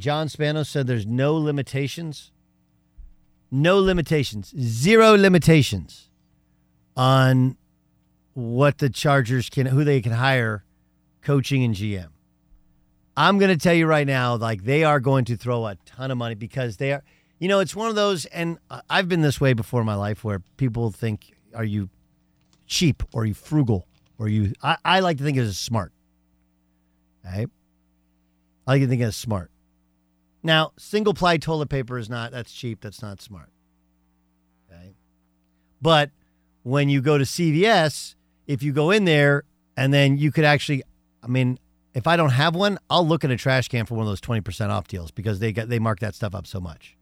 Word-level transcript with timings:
John 0.00 0.28
Spanos 0.28 0.66
said 0.66 0.86
there's 0.86 1.06
no 1.06 1.34
limitations, 1.34 2.30
no 3.50 3.80
limitations, 3.80 4.54
zero 4.56 5.16
limitations 5.16 6.08
on 6.96 7.56
what 8.34 8.78
the 8.78 8.90
Chargers 8.90 9.50
can, 9.50 9.66
who 9.66 9.82
they 9.82 10.00
can 10.00 10.12
hire, 10.12 10.64
coaching 11.20 11.64
and 11.64 11.74
GM. 11.74 12.10
I'm 13.16 13.38
going 13.38 13.50
to 13.50 13.56
tell 13.56 13.74
you 13.74 13.86
right 13.86 14.06
now, 14.06 14.36
like 14.36 14.62
they 14.62 14.84
are 14.84 15.00
going 15.00 15.24
to 15.24 15.36
throw 15.36 15.66
a 15.66 15.74
ton 15.84 16.12
of 16.12 16.18
money 16.18 16.36
because 16.36 16.76
they 16.76 16.92
are, 16.92 17.02
you 17.40 17.48
know, 17.48 17.58
it's 17.58 17.74
one 17.74 17.88
of 17.88 17.96
those, 17.96 18.24
and 18.26 18.58
I've 18.88 19.08
been 19.08 19.22
this 19.22 19.40
way 19.40 19.52
before 19.52 19.80
in 19.80 19.86
my 19.86 19.96
life 19.96 20.22
where 20.22 20.38
people 20.58 20.92
think, 20.92 21.34
are 21.56 21.64
you 21.64 21.90
cheap 22.68 23.02
or 23.12 23.26
you 23.26 23.34
frugal 23.34 23.88
or 24.16 24.28
you, 24.28 24.52
I, 24.62 24.76
I 24.84 25.00
like 25.00 25.18
to 25.18 25.24
think 25.24 25.38
of 25.38 25.44
it 25.44 25.48
as 25.48 25.58
smart. 25.58 25.92
Right? 27.24 27.48
I 28.64 28.70
like 28.70 28.82
to 28.82 28.86
think 28.86 29.00
of 29.02 29.06
it 29.06 29.08
as 29.08 29.16
smart. 29.16 29.50
Now, 30.42 30.72
single 30.78 31.14
ply 31.14 31.36
toilet 31.36 31.68
paper 31.68 31.98
is 31.98 32.08
not, 32.08 32.32
that's 32.32 32.52
cheap, 32.52 32.80
that's 32.80 33.02
not 33.02 33.20
smart. 33.20 33.50
Okay. 34.70 34.94
But 35.82 36.10
when 36.62 36.88
you 36.88 37.00
go 37.00 37.18
to 37.18 37.24
CVS, 37.24 38.14
if 38.46 38.62
you 38.62 38.72
go 38.72 38.90
in 38.90 39.04
there 39.04 39.44
and 39.76 39.92
then 39.92 40.16
you 40.16 40.30
could 40.30 40.44
actually, 40.44 40.82
I 41.22 41.26
mean, 41.26 41.58
if 41.94 42.06
I 42.06 42.16
don't 42.16 42.30
have 42.30 42.54
one, 42.54 42.78
I'll 42.88 43.06
look 43.06 43.24
in 43.24 43.30
a 43.30 43.36
trash 43.36 43.68
can 43.68 43.86
for 43.86 43.94
one 43.94 44.06
of 44.06 44.08
those 44.08 44.20
20% 44.20 44.70
off 44.70 44.86
deals 44.86 45.10
because 45.10 45.40
they 45.40 45.52
get 45.52 45.68
they 45.68 45.78
mark 45.78 46.00
that 46.00 46.14
stuff 46.14 46.34
up 46.34 46.46
so 46.46 46.60
much. 46.60 46.96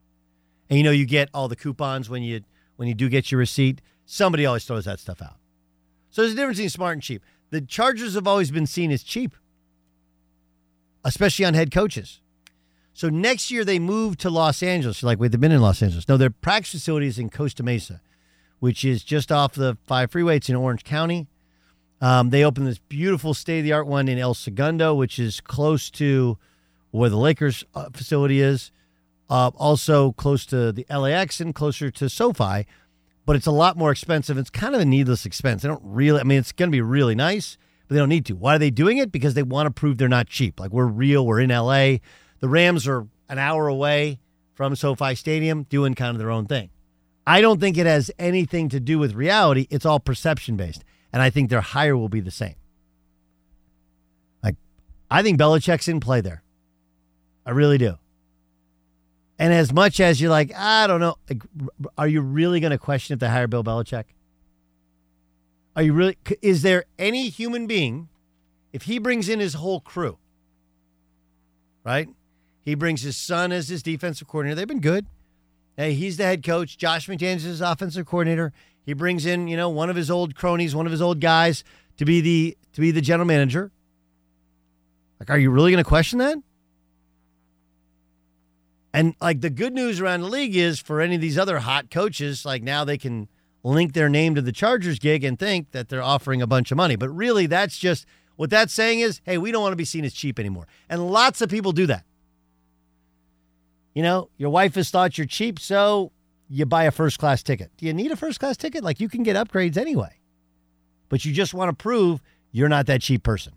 And 0.71 0.79
you 0.79 0.85
know, 0.85 0.91
you 0.91 1.07
get 1.07 1.29
all 1.35 1.49
the 1.49 1.57
coupons 1.57 2.09
when 2.09 2.23
you 2.23 2.43
when 2.77 2.89
you 2.89 2.95
do 2.95 3.09
get 3.09 3.31
your 3.31 3.39
receipt. 3.39 3.83
Somebody 4.07 4.47
always 4.47 4.65
throws 4.65 4.85
that 4.85 5.01
stuff 5.01 5.21
out. 5.21 5.37
So 6.11 6.23
there's 6.23 6.33
a 6.33 6.37
difference 6.37 6.59
between 6.59 6.71
smart 6.71 6.93
and 6.95 7.03
cheap. 7.03 7.23
The 7.51 7.61
Chargers 7.61 8.15
have 8.15 8.27
always 8.27 8.51
been 8.51 8.67
seen 8.67 8.91
as 8.91 9.03
cheap, 9.03 9.37
especially 11.05 11.45
on 11.45 11.55
head 11.55 11.71
coaches. 11.71 12.21
So 12.97 13.11
next 13.11 13.51
year 13.51 13.63
they 13.63 13.79
move 13.79 14.17
to 14.19 14.31
Los 14.31 14.63
Angeles. 14.63 15.03
Like, 15.03 15.21
wait, 15.21 15.31
they've 15.31 15.39
been 15.39 15.53
in 15.53 15.61
Los 15.61 15.83
Angeles. 15.83 16.09
No, 16.09 16.17
their 16.17 16.31
practice 16.31 16.71
facility 16.71 17.07
is 17.07 17.19
in 17.19 17.29
Costa 17.29 17.63
Mesa, 17.63 18.01
which 18.59 18.87
is 18.87 19.05
just 19.05 19.31
off 19.31 19.53
the 19.53 19.77
five 19.87 20.11
freeway. 20.11 20.39
It's 20.39 20.49
in 20.49 20.57
Orange 20.57 20.83
County. 20.83 21.27
Um, 22.01 22.31
they 22.31 22.43
opened 22.43 22.67
this 22.67 22.79
beautiful 22.79 23.35
state 23.35 23.59
of 23.59 23.65
the 23.65 23.73
art 23.75 23.87
one 23.87 24.09
in 24.09 24.19
El 24.19 24.33
Segundo, 24.33 24.95
which 24.95 25.19
is 25.19 25.43
close 25.43 25.91
to 25.91 26.39
where 26.91 27.11
the 27.11 27.19
Lakers 27.19 27.65
uh, 27.75 27.91
facility 27.93 28.41
is. 28.41 28.71
Uh, 29.29 29.51
also 29.57 30.13
close 30.13 30.47
to 30.47 30.73
the 30.73 30.87
LAX 30.89 31.39
and 31.39 31.55
closer 31.55 31.91
to 31.91 32.09
SoFi, 32.09 32.67
but 33.27 33.37
it's 33.37 33.47
a 33.47 33.51
lot 33.51 33.77
more 33.77 33.91
expensive. 33.91 34.39
It's 34.39 34.49
kind 34.49 34.75
of 34.75 34.81
a 34.81 34.87
needless 34.87 35.27
expense. 35.27 35.61
They 35.61 35.69
don't 35.69 35.83
really, 35.85 36.21
I 36.21 36.23
mean, 36.23 36.39
it's 36.39 36.53
going 36.53 36.71
to 36.71 36.75
be 36.75 36.81
really 36.81 37.15
nice, 37.15 37.59
but 37.87 37.95
they 37.95 38.01
don't 38.01 38.09
need 38.09 38.25
to. 38.27 38.37
Why 38.37 38.55
are 38.55 38.59
they 38.59 38.71
doing 38.71 38.97
it? 38.97 39.13
Because 39.13 39.35
they 39.35 39.43
want 39.43 39.67
to 39.67 39.71
prove 39.71 39.99
they're 39.99 40.09
not 40.09 40.29
cheap. 40.29 40.59
Like 40.59 40.71
we're 40.71 40.87
real, 40.87 41.27
we're 41.27 41.41
in 41.41 41.51
LA. 41.51 41.97
The 42.41 42.49
Rams 42.49 42.87
are 42.87 43.07
an 43.29 43.39
hour 43.39 43.69
away 43.69 44.19
from 44.55 44.77
SoFi 44.77 45.15
Stadium 45.15 45.65
doing 45.65 45.95
kind 45.95 46.11
of 46.11 46.19
their 46.19 46.31
own 46.31 46.47
thing. 46.47 46.71
I 47.27 47.41
don't 47.41 47.61
think 47.61 47.77
it 47.77 47.87
has 47.87 48.11
anything 48.19 48.69
to 48.69 48.81
do 48.81 48.99
with 48.99 49.15
reality. 49.15 49.67
It's 49.71 49.85
all 49.85 49.99
perception 49.99 50.57
based 50.57 50.85
and 51.17 51.23
I 51.23 51.31
think 51.31 51.49
their 51.49 51.63
hire 51.63 51.97
will 51.97 52.11
be 52.11 52.21
the 52.21 52.31
same. 52.31 52.57
Like, 54.43 54.57
I 55.11 55.23
think 55.23 55.41
Belichick's 55.41 55.89
in 55.89 55.99
play 55.99 56.21
there. 56.21 56.43
I 57.47 57.53
really 57.53 57.79
do. 57.79 57.95
And 59.39 59.51
as 59.51 59.73
much 59.73 59.99
as 59.99 60.21
you're 60.21 60.31
like, 60.31 60.55
I 60.55 60.87
don't 60.87 61.01
know, 61.01 61.17
like, 61.29 61.43
are 61.97 62.07
you 62.07 62.21
really 62.21 62.61
going 62.61 62.73
to 62.73 62.79
question 62.79 63.15
if 63.15 63.21
they 63.21 63.29
hire 63.29 63.47
Bill 63.47 63.65
Belichick? 63.65 64.05
Are 65.75 65.83
you 65.83 65.95
really? 65.95 66.19
Is 66.43 66.61
there 66.61 66.85
any 66.99 67.31
human 67.31 67.67
being, 67.67 68.09
if 68.75 68.83
he 68.83 68.99
brings 68.99 69.29
in 69.29 69.41
his 69.41 69.55
whole 69.55 69.81
crew, 69.81 70.19
right? 71.83 72.09
He 72.67 72.75
brings 72.75 73.03
his 73.03 73.17
son 73.17 73.53
as 73.53 73.69
his 73.69 73.81
defensive 73.81 74.27
coordinator. 74.27 74.57
They've 74.57 74.67
been 74.67 74.81
good. 74.81 75.07
Hey, 75.77 75.95
he's 75.95 76.17
the 76.17 76.25
head 76.25 76.45
coach. 76.45 76.77
Josh 76.77 77.07
McDaniels 77.07 77.37
is 77.37 77.43
his 77.45 77.61
offensive 77.61 78.07
coordinator. 78.07 78.53
He 78.85 78.93
brings 78.93 79.25
in, 79.25 79.47
you 79.47 79.57
know, 79.57 79.69
one 79.69 79.89
of 79.89 79.95
his 79.95 80.11
old 80.11 80.35
cronies, 80.35 80.75
one 80.75 80.85
of 80.85 80.91
his 80.91 81.01
old 81.01 81.21
guys 81.21 81.63
to 81.97 82.05
be 82.05 82.21
the 82.21 82.59
to 82.73 82.81
be 82.81 82.91
the 82.91 83.01
general 83.01 83.27
manager. 83.27 83.71
Like, 85.21 85.31
are 85.31 85.39
you 85.39 85.51
really 85.51 85.71
going 85.71 85.83
to 85.83 85.89
question 85.89 86.19
that? 86.19 86.39
And 88.93 89.15
like 89.21 89.43
the 89.43 89.51
good 89.51 89.73
news 89.73 90.01
around 90.01 90.23
the 90.23 90.29
league 90.29 90.57
is 90.57 90.81
for 90.81 91.01
any 91.01 91.15
of 91.15 91.21
these 91.21 91.39
other 91.39 91.61
hot 91.61 91.89
coaches, 91.89 92.45
like 92.45 92.65
now 92.65 92.85
they 92.85 92.99
can 92.99 93.29
link 93.63 93.93
their 93.93 94.09
name 94.09 94.35
to 94.35 94.43
the 94.43 94.53
Chargers 94.53 94.99
gig 94.99 95.23
and 95.23 95.39
think 95.39 95.71
that 95.71 95.89
they're 95.89 96.03
offering 96.03 96.43
a 96.43 96.49
bunch 96.49 96.73
of 96.73 96.77
money. 96.77 96.97
But 96.97 97.11
really, 97.11 97.47
that's 97.47 97.79
just 97.79 98.07
what 98.35 98.51
that's 98.51 98.73
saying 98.73 99.01
is, 99.01 99.21
hey, 99.25 99.39
we 99.39 99.53
don't 99.53 99.63
want 99.63 99.73
to 99.73 99.77
be 99.77 99.85
seen 99.85 100.05
as 100.05 100.13
cheap 100.13 100.41
anymore. 100.41 100.67
And 100.89 101.11
lots 101.13 101.41
of 101.41 101.49
people 101.49 101.71
do 101.71 101.87
that. 101.87 102.05
You 103.97 104.03
know, 104.03 104.29
your 104.37 104.51
wife 104.51 104.75
has 104.75 104.91
thought 104.91 105.17
you're 105.17 105.27
cheap, 105.27 105.59
so 105.59 106.13
you 106.51 106.67
buy 106.67 106.85
a 106.85 106.91
first 106.91 107.19
class 107.19 107.43
ticket. 107.43 107.71
Do 107.79 107.87
you 107.87 107.95
need 107.95 108.13
a 108.13 108.17
first 108.17 108.39
class 108.39 108.59
ticket? 108.59 108.85
Like 108.85 109.01
you 109.01 109.09
can 109.09 109.23
get 109.23 109.37
upgrades 109.37 109.79
anyway, 109.79 110.21
but 111.09 111.25
you 111.25 111.33
just 111.33 111.55
want 111.55 111.71
to 111.71 111.83
prove 111.83 112.21
you're 112.53 112.69
not 112.69 112.85
that 112.89 113.01
cheap 113.01 113.23
person. 113.23 113.55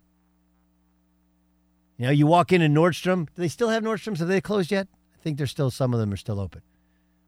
You 1.98 2.06
know, 2.06 2.12
you 2.12 2.26
walk 2.26 2.54
in 2.54 2.62
Nordstrom. 2.74 3.26
Do 3.26 3.42
they 3.42 3.50
still 3.50 3.68
have 3.68 3.84
Nordstroms? 3.84 4.20
Have 4.20 4.30
they 4.30 4.40
closed 4.40 4.72
yet? 4.72 4.88
I 5.14 5.22
think 5.22 5.38
there's 5.38 5.52
still 5.52 5.72
some 5.72 5.94
of 5.94 6.00
them 6.00 6.14
are 6.14 6.18
still 6.18 6.40
open. 6.40 6.62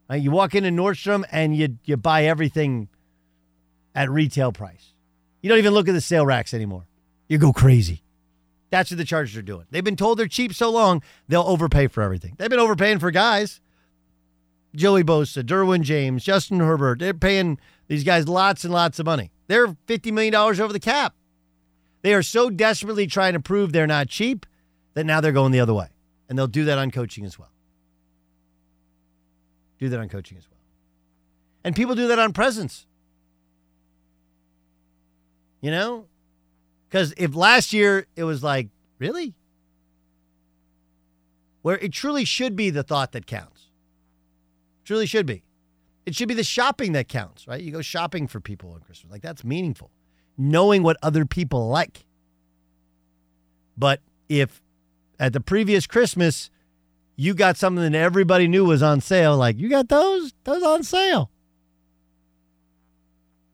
Right, 0.09 0.21
you 0.21 0.31
walk 0.31 0.55
into 0.55 0.69
Nordstrom 0.69 1.25
and 1.33 1.53
you 1.53 1.79
you 1.83 1.97
buy 1.97 2.23
everything 2.23 2.87
at 3.93 4.09
retail 4.09 4.53
price. 4.53 4.93
You 5.41 5.49
don't 5.49 5.57
even 5.59 5.73
look 5.73 5.89
at 5.89 5.93
the 5.93 5.99
sale 5.99 6.25
racks 6.25 6.53
anymore. 6.53 6.87
You 7.27 7.39
go 7.39 7.51
crazy. 7.51 8.03
That's 8.71 8.89
what 8.89 8.97
the 8.97 9.05
Chargers 9.05 9.37
are 9.37 9.41
doing. 9.41 9.65
They've 9.69 9.83
been 9.83 9.97
told 9.97 10.17
they're 10.17 10.27
cheap 10.27 10.53
so 10.53 10.71
long, 10.71 11.03
they'll 11.27 11.43
overpay 11.43 11.87
for 11.87 12.01
everything. 12.01 12.35
They've 12.37 12.49
been 12.49 12.59
overpaying 12.59 12.99
for 12.99 13.11
guys. 13.11 13.61
Joey 14.73 15.03
Bosa, 15.03 15.43
Derwin 15.43 15.81
James, 15.81 16.23
Justin 16.23 16.61
Herbert. 16.61 16.99
They're 16.99 17.13
paying 17.13 17.59
these 17.89 18.05
guys 18.05 18.29
lots 18.29 18.63
and 18.63 18.73
lots 18.73 18.99
of 18.99 19.05
money. 19.05 19.31
They're 19.47 19.67
$50 19.67 20.13
million 20.13 20.33
over 20.33 20.71
the 20.71 20.79
cap. 20.79 21.13
They 22.01 22.13
are 22.13 22.23
so 22.23 22.49
desperately 22.49 23.05
trying 23.05 23.33
to 23.33 23.41
prove 23.41 23.73
they're 23.73 23.85
not 23.85 24.07
cheap 24.07 24.45
that 24.93 25.05
now 25.05 25.19
they're 25.19 25.33
going 25.33 25.51
the 25.51 25.59
other 25.59 25.73
way. 25.73 25.87
And 26.29 26.39
they'll 26.39 26.47
do 26.47 26.63
that 26.65 26.77
on 26.77 26.91
coaching 26.91 27.25
as 27.25 27.37
well. 27.37 27.51
Do 29.79 29.89
that 29.89 29.99
on 29.99 30.07
coaching 30.07 30.37
as 30.37 30.47
well. 30.49 30.59
And 31.65 31.75
people 31.75 31.95
do 31.95 32.07
that 32.07 32.17
on 32.17 32.31
presents. 32.31 32.87
You 35.59 35.71
know? 35.71 36.05
Because 36.91 37.13
if 37.15 37.33
last 37.33 37.71
year 37.71 38.05
it 38.17 38.25
was 38.25 38.43
like, 38.43 38.67
really? 38.99 39.33
Where 41.61 41.77
it 41.77 41.93
truly 41.93 42.25
should 42.25 42.57
be 42.57 42.69
the 42.69 42.83
thought 42.83 43.13
that 43.13 43.25
counts. 43.25 43.69
Truly 44.83 45.05
should 45.05 45.25
be. 45.25 45.43
It 46.05 46.15
should 46.15 46.27
be 46.27 46.33
the 46.33 46.43
shopping 46.43 46.91
that 46.91 47.07
counts, 47.07 47.47
right? 47.47 47.61
You 47.61 47.71
go 47.71 47.81
shopping 47.81 48.27
for 48.27 48.41
people 48.41 48.73
on 48.73 48.81
Christmas. 48.81 49.09
Like 49.09 49.21
that's 49.21 49.45
meaningful. 49.45 49.89
Knowing 50.37 50.83
what 50.83 50.97
other 51.01 51.25
people 51.25 51.69
like. 51.69 52.05
But 53.77 54.01
if 54.27 54.61
at 55.17 55.31
the 55.31 55.39
previous 55.39 55.87
Christmas 55.87 56.49
you 57.15 57.33
got 57.33 57.55
something 57.55 57.89
that 57.89 57.97
everybody 57.97 58.49
knew 58.49 58.65
was 58.65 58.83
on 58.83 58.99
sale, 58.99 59.37
like 59.37 59.57
you 59.57 59.69
got 59.69 59.87
those, 59.87 60.33
those 60.43 60.63
on 60.63 60.83
sale. 60.83 61.31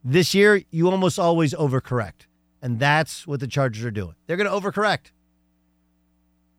This 0.03 0.33
year, 0.33 0.63
you 0.71 0.89
almost 0.89 1.19
always 1.19 1.53
overcorrect. 1.53 2.25
And 2.67 2.81
that's 2.81 3.25
what 3.25 3.39
the 3.39 3.47
Chargers 3.47 3.85
are 3.85 3.91
doing. 3.91 4.15
They're 4.25 4.35
going 4.35 4.49
to 4.49 4.53
overcorrect. 4.53 5.11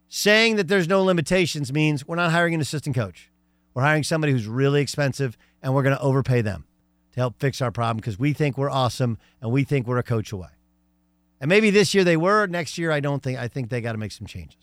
Saying 0.09 0.57
that 0.57 0.67
there's 0.67 0.89
no 0.89 1.05
limitations 1.05 1.71
means 1.71 2.09
we're 2.09 2.17
not 2.17 2.31
hiring 2.31 2.55
an 2.55 2.63
assistant 2.63 2.97
coach. 2.97 3.31
We're 3.75 3.83
hiring 3.83 4.05
somebody 4.05 4.33
who's 4.33 4.47
really 4.47 4.81
expensive 4.81 5.37
and 5.63 5.75
we're 5.75 5.83
going 5.83 5.95
to 5.95 6.01
overpay 6.01 6.41
them 6.41 6.65
to 7.13 7.21
help 7.21 7.39
fix 7.39 7.61
our 7.61 7.71
problem 7.71 7.99
because 7.99 8.19
we 8.19 8.33
think 8.33 8.57
we're 8.57 8.71
awesome 8.71 9.19
and 9.43 9.53
we 9.53 9.65
think 9.65 9.87
we're 9.87 9.99
a 9.99 10.03
coach 10.03 10.33
away. 10.33 10.49
And 11.43 11.51
maybe 11.51 11.69
this 11.69 11.93
year 11.93 12.05
they 12.05 12.17
were. 12.17 12.47
Next 12.47 12.79
year, 12.79 12.91
I 12.91 13.01
don't 13.01 13.23
think. 13.23 13.39
I 13.39 13.49
think 13.49 13.69
they 13.69 13.83
got 13.83 13.93
to 13.93 13.99
make 13.99 14.13
some 14.13 14.27
changes. 14.27 14.63